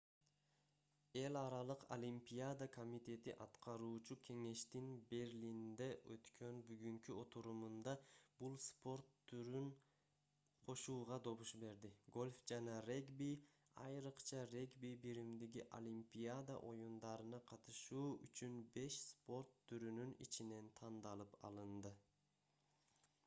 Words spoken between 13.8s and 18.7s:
айрыкча регби биримдиги олимпиада оюндарына катышуу үчүн